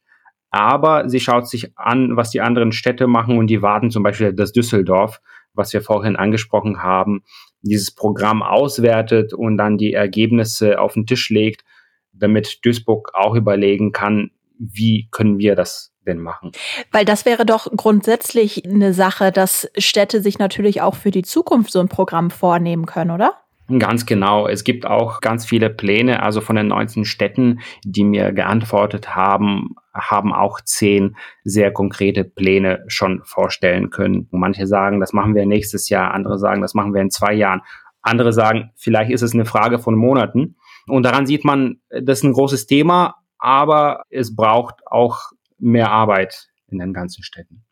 aber 0.60 1.08
sie 1.08 1.20
schaut 1.20 1.48
sich 1.48 1.76
an, 1.76 2.16
was 2.16 2.30
die 2.30 2.40
anderen 2.40 2.72
Städte 2.72 3.06
machen 3.06 3.38
und 3.38 3.48
die 3.48 3.62
warten 3.62 3.90
zum 3.90 4.02
Beispiel 4.02 4.32
das 4.32 4.52
Düsseldorf, 4.52 5.20
was 5.54 5.72
wir 5.72 5.82
vorhin 5.82 6.16
angesprochen 6.16 6.82
haben, 6.82 7.22
dieses 7.62 7.90
Programm 7.90 8.42
auswertet 8.42 9.32
und 9.32 9.56
dann 9.56 9.78
die 9.78 9.92
Ergebnisse 9.92 10.80
auf 10.80 10.94
den 10.94 11.06
Tisch 11.06 11.30
legt, 11.30 11.64
damit 12.12 12.64
Duisburg 12.64 13.12
auch 13.14 13.34
überlegen 13.34 13.92
kann, 13.92 14.30
wie 14.58 15.08
können 15.10 15.38
wir 15.38 15.54
das 15.54 15.92
denn 16.06 16.20
machen? 16.20 16.52
Weil 16.92 17.04
das 17.04 17.26
wäre 17.26 17.44
doch 17.44 17.68
grundsätzlich 17.76 18.64
eine 18.64 18.94
Sache, 18.94 19.32
dass 19.32 19.68
Städte 19.76 20.22
sich 20.22 20.38
natürlich 20.38 20.80
auch 20.80 20.94
für 20.94 21.10
die 21.10 21.22
Zukunft 21.22 21.72
so 21.72 21.80
ein 21.80 21.88
Programm 21.88 22.30
vornehmen 22.30 22.86
können, 22.86 23.10
oder? 23.10 23.34
Ganz 23.78 24.06
genau. 24.06 24.46
Es 24.46 24.62
gibt 24.62 24.87
auch 24.87 25.20
ganz 25.20 25.44
viele 25.44 25.70
Pläne. 25.70 26.23
Also 26.23 26.40
von 26.40 26.54
den 26.54 26.68
19 26.68 27.04
Städten, 27.04 27.61
die 27.85 28.04
mir 28.04 28.32
geantwortet 28.32 29.16
haben, 29.16 29.75
haben 29.92 30.32
auch 30.32 30.61
zehn 30.61 31.16
sehr 31.42 31.73
konkrete 31.73 32.23
Pläne 32.23 32.85
schon 32.87 33.23
vorstellen 33.25 33.90
können. 33.90 34.28
manche 34.30 34.66
sagen, 34.68 35.00
das 35.00 35.12
machen 35.12 35.35
wir 35.35 35.46
nächstes 35.46 35.88
Jahr. 35.88 36.14
Andere 36.14 36.38
sagen, 36.38 36.62
das 36.62 36.75
machen 36.75 36.94
wir 36.94 37.00
in 37.00 37.11
zwei 37.11 37.35
Jahren. 37.35 37.62
Andere 38.02 38.32
sagen, 38.32 38.70
vielleicht 38.76 39.11
ist 39.11 39.23
es 39.23 39.35
eine 39.35 39.44
Frage 39.44 39.80
von 39.80 39.96
Monaten. 39.96 40.56
Und 40.87 41.02
daran 41.02 41.26
sieht 41.26 41.44
man, 41.44 41.80
das 41.90 42.18
ist 42.18 42.25
ein 42.25 42.35
großes 42.35 42.66
Thema, 42.66 43.16
aber 43.38 44.02
es 44.11 44.37
braucht 44.37 44.87
auch 44.87 45.32
mehr 45.58 45.90
Arbeit 45.90 46.49
in 46.68 46.78
den 46.78 46.92
ganzen 46.92 47.25
Städten. 47.25 47.64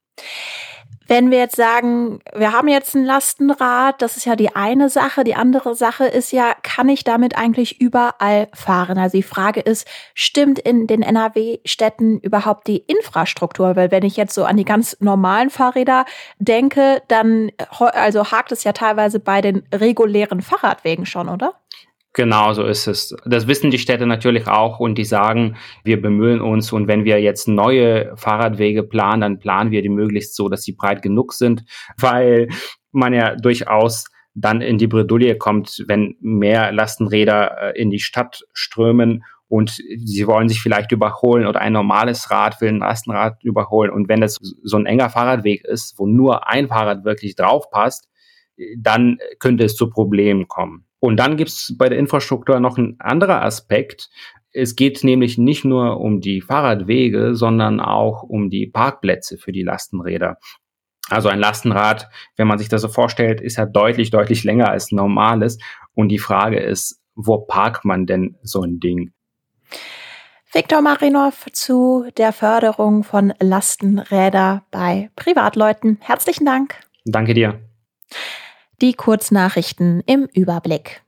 Wenn 1.07 1.31
wir 1.31 1.39
jetzt 1.39 1.57
sagen, 1.57 2.21
wir 2.35 2.53
haben 2.53 2.69
jetzt 2.69 2.95
ein 2.95 3.05
Lastenrad, 3.05 4.01
das 4.01 4.17
ist 4.17 4.25
ja 4.25 4.37
die 4.37 4.55
eine 4.55 4.89
Sache. 4.89 5.25
Die 5.25 5.35
andere 5.35 5.75
Sache 5.75 6.07
ist 6.07 6.33
ja, 6.33 6.55
kann 6.63 6.89
ich 6.89 7.05
damit 7.05 7.37
eigentlich 7.37 7.81
überall 7.81 8.49
fahren? 8.55 8.97
Also 8.97 9.19
die 9.19 9.23
Frage 9.23 9.61
ist, 9.61 9.87
stimmt 10.15 10.59
in 10.59 10.87
den 10.87 11.03
NRW-Städten 11.03 12.21
überhaupt 12.21 12.67
die 12.67 12.79
Infrastruktur? 12.79 13.77
Weil 13.77 13.91
wenn 13.91 14.05
ich 14.05 14.17
jetzt 14.17 14.35
so 14.35 14.45
an 14.45 14.57
die 14.57 14.65
ganz 14.65 14.97
normalen 15.01 15.51
Fahrräder 15.51 16.07
denke, 16.39 17.03
dann 17.09 17.51
also 17.79 18.31
hakt 18.31 18.53
es 18.53 18.65
ja 18.65 18.73
teilweise 18.73 19.21
bei 19.21 19.41
den 19.41 19.67
regulären 19.73 20.41
Fahrradwegen 20.41 21.07
schon, 21.07 21.29
oder? 21.29 21.55
Genau 22.17 22.53
so 22.53 22.63
ist 22.63 22.87
es. 22.87 23.15
Das 23.27 23.49
wissen 23.49 23.73
die 23.73 23.79
Städte 23.79 24.07
natürlich 24.07 24.47
auch 24.47 24.79
und 24.79 24.97
die 24.97 25.05
sagen, 25.05 25.57
wir 25.83 26.01
bemühen 26.01 26.41
uns 26.41 26.73
und 26.73 26.87
wenn 26.87 27.05
wir 27.05 27.21
jetzt 27.21 27.49
neue 27.49 28.17
Fahrradwege 28.17 28.85
planen, 28.85 29.21
dann 29.21 29.39
planen 29.41 29.73
wir 29.73 29.83
die 29.83 29.89
möglichst 29.89 30.37
so, 30.37 30.49
dass 30.49 30.63
sie 30.63 30.73
breit 30.73 31.03
genug 31.03 31.33
sind, 31.33 31.65
weil 31.99 32.49
man 32.93 33.13
ja 33.13 33.35
durchaus 33.35 34.05
dann 34.33 34.61
in 34.61 34.79
die 34.79 34.87
Bredouille 34.87 35.37
kommt, 35.37 35.83
wenn 35.89 36.17
mehr 36.21 36.71
Lastenräder 36.71 37.75
äh, 37.75 37.81
in 37.81 37.91
die 37.91 37.99
Stadt 37.99 38.45
strömen 38.53 39.25
und 39.49 39.71
sie 39.71 40.27
wollen 40.29 40.49
sich 40.49 40.61
vielleicht 40.61 40.93
überholen 40.93 41.47
oder 41.47 41.61
ein 41.61 41.73
normales 41.73 42.31
Rad 42.31 42.61
will 42.61 42.69
ein 42.69 42.79
Lastenrad 42.79 43.43
überholen 43.43 43.91
und 43.91 44.09
wenn 44.09 44.21
das 44.21 44.39
so 44.63 44.77
ein 44.77 44.87
enger 44.87 45.11
Fahrradweg 45.11 45.65
ist, 45.65 45.99
wo 45.99 46.07
nur 46.07 46.49
ein 46.49 46.69
Fahrrad 46.69 47.05
wirklich 47.05 47.35
drauf 47.35 47.71
passt, 47.71 48.09
dann 48.79 49.19
könnte 49.41 49.65
es 49.65 49.75
zu 49.75 49.91
Problemen 49.91 50.47
kommen. 50.47 50.87
Und 51.05 51.19
dann 51.19 51.37
gibt 51.37 51.51
es 51.51 51.75
bei 51.77 51.91
der 51.91 51.99
Infrastruktur 51.99 52.61
noch 52.61 52.79
ein 52.79 52.97
anderer 52.99 53.43
Aspekt. 53.43 54.09
Es 54.53 54.75
geht 54.75 55.05
nämlich 55.05 55.37
nicht 55.37 55.63
nur 55.63 56.01
um 56.01 56.23
die 56.23 56.41
Fahrradwege, 56.41 57.35
sondern 57.35 57.79
auch 57.79 58.23
um 58.23 58.49
die 58.49 58.67
Parkplätze 58.67 59.37
für 59.37 59.53
die 59.53 59.65
Lastenräder. 59.65 60.39
Also 61.11 61.29
ein 61.29 61.39
Lastenrad, 61.39 62.09
wenn 62.37 62.49
man 62.49 62.57
sich 62.57 62.71
das 62.71 62.81
so 62.81 62.89
vorstellt, 62.89 63.43
ist 63.43 63.57
ja 63.59 63.67
deutlich, 63.67 64.09
deutlich 64.09 64.45
länger 64.45 64.71
als 64.71 64.93
normales. 64.93 65.59
Und 65.93 66.09
die 66.09 66.19
Frage 66.19 66.59
ist, 66.59 67.03
wo 67.15 67.37
parkt 67.37 67.85
man 67.85 68.07
denn 68.07 68.37
so 68.43 68.63
ein 68.63 68.81
Ding? 68.81 69.13
Viktor 70.55 70.81
Marinov 70.81 71.45
zu 71.53 72.07
der 72.17 72.33
Förderung 72.33 73.05
von 73.05 73.35
Lastenräder 73.41 74.65
bei 74.71 75.11
Privatleuten. 75.17 75.99
Herzlichen 76.01 76.47
Dank. 76.47 76.81
Danke 77.05 77.35
dir. 77.35 77.61
Die 78.85 78.93
Kurznachrichten 78.93 80.03
im 80.05 80.29
Überblick. 80.35 81.01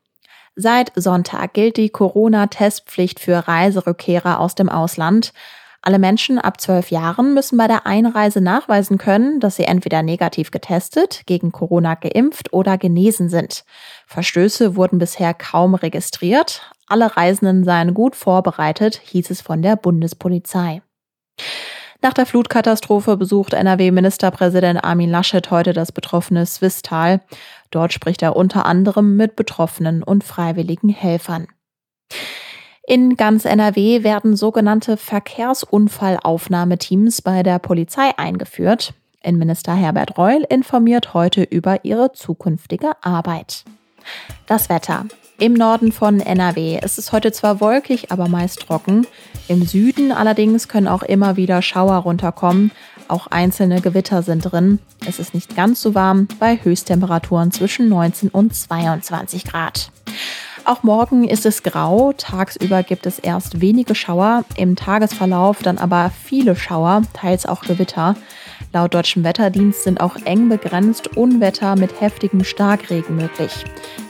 Seit 0.54 0.92
Sonntag 0.94 1.52
gilt 1.52 1.76
die 1.76 1.90
Corona-Testpflicht 1.90 3.20
für 3.20 3.46
Reiserückkehrer 3.46 4.40
aus 4.40 4.54
dem 4.54 4.70
Ausland. 4.70 5.34
Alle 5.82 5.98
Menschen 5.98 6.38
ab 6.38 6.58
zwölf 6.58 6.90
Jahren 6.90 7.34
müssen 7.34 7.58
bei 7.58 7.68
der 7.68 7.86
Einreise 7.86 8.40
nachweisen 8.40 8.96
können, 8.96 9.40
dass 9.40 9.56
sie 9.56 9.64
entweder 9.64 10.02
negativ 10.02 10.50
getestet, 10.50 11.24
gegen 11.26 11.52
Corona 11.52 11.96
geimpft 11.96 12.50
oder 12.54 12.78
genesen 12.78 13.28
sind. 13.28 13.66
Verstöße 14.06 14.74
wurden 14.74 14.98
bisher 14.98 15.34
kaum 15.34 15.74
registriert. 15.74 16.70
Alle 16.86 17.14
Reisenden 17.14 17.62
seien 17.62 17.92
gut 17.92 18.16
vorbereitet, 18.16 19.02
hieß 19.04 19.28
es 19.28 19.42
von 19.42 19.60
der 19.60 19.76
Bundespolizei. 19.76 20.80
Nach 22.02 22.12
der 22.12 22.26
Flutkatastrophe 22.26 23.16
besucht 23.16 23.54
NRW-Ministerpräsident 23.54 24.84
Armin 24.84 25.10
Laschet 25.10 25.50
heute 25.50 25.72
das 25.72 25.90
betroffene 25.92 26.44
Swisttal. 26.46 27.20
Dort 27.70 27.92
spricht 27.92 28.22
er 28.22 28.34
unter 28.36 28.66
anderem 28.66 29.16
mit 29.16 29.36
Betroffenen 29.36 30.02
und 30.02 30.24
freiwilligen 30.24 30.88
Helfern. 30.90 31.46
In 32.86 33.16
ganz 33.16 33.44
NRW 33.44 34.02
werden 34.04 34.36
sogenannte 34.36 34.96
Verkehrsunfallaufnahmeteams 34.96 37.20
bei 37.22 37.42
der 37.42 37.58
Polizei 37.58 38.16
eingeführt. 38.16 38.94
Innenminister 39.22 39.74
Herbert 39.74 40.16
Reul 40.16 40.46
informiert 40.48 41.12
heute 41.12 41.42
über 41.42 41.84
ihre 41.84 42.12
zukünftige 42.12 42.92
Arbeit. 43.02 43.64
Das 44.46 44.68
Wetter. 44.68 45.06
Im 45.38 45.52
Norden 45.52 45.92
von 45.92 46.20
NRW 46.20 46.78
ist 46.82 46.98
es 46.98 47.12
heute 47.12 47.30
zwar 47.30 47.60
wolkig, 47.60 48.10
aber 48.10 48.26
meist 48.26 48.60
trocken. 48.60 49.06
Im 49.48 49.66
Süden 49.66 50.10
allerdings 50.10 50.66
können 50.66 50.88
auch 50.88 51.02
immer 51.02 51.36
wieder 51.36 51.60
Schauer 51.60 51.96
runterkommen. 51.96 52.70
Auch 53.08 53.26
einzelne 53.26 53.82
Gewitter 53.82 54.22
sind 54.22 54.40
drin. 54.40 54.78
Es 55.06 55.18
ist 55.18 55.34
nicht 55.34 55.54
ganz 55.54 55.82
so 55.82 55.94
warm 55.94 56.26
bei 56.40 56.58
Höchsttemperaturen 56.62 57.52
zwischen 57.52 57.88
19 57.88 58.30
und 58.30 58.54
22 58.54 59.44
Grad. 59.44 59.90
Auch 60.66 60.82
morgen 60.82 61.28
ist 61.28 61.46
es 61.46 61.62
grau. 61.62 62.12
Tagsüber 62.12 62.82
gibt 62.82 63.06
es 63.06 63.20
erst 63.20 63.60
wenige 63.60 63.94
Schauer, 63.94 64.44
im 64.56 64.74
Tagesverlauf 64.74 65.62
dann 65.62 65.78
aber 65.78 66.10
viele 66.24 66.56
Schauer, 66.56 67.02
teils 67.12 67.46
auch 67.46 67.60
Gewitter. 67.60 68.16
Laut 68.72 68.92
deutschem 68.92 69.22
Wetterdienst 69.22 69.84
sind 69.84 70.00
auch 70.00 70.16
eng 70.24 70.48
begrenzt 70.48 71.16
Unwetter 71.16 71.76
mit 71.76 72.00
heftigem 72.00 72.42
Starkregen 72.42 73.14
möglich. 73.14 73.64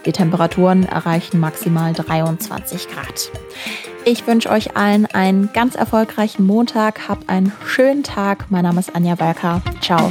Die 0.06 0.12
Temperaturen 0.12 0.84
erreichen 0.84 1.40
maximal 1.40 1.92
23 1.92 2.88
Grad. 2.88 3.30
Ich 4.06 4.26
wünsche 4.26 4.48
euch 4.48 4.78
allen 4.78 5.04
einen 5.04 5.52
ganz 5.52 5.74
erfolgreichen 5.74 6.46
Montag. 6.46 7.06
Habt 7.06 7.28
einen 7.28 7.52
schönen 7.66 8.02
Tag. 8.02 8.46
Mein 8.48 8.62
Name 8.62 8.80
ist 8.80 8.96
Anja 8.96 9.20
Wölker. 9.20 9.60
Ciao. 9.82 10.10